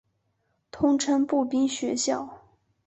[0.71, 2.41] 通称步兵学校。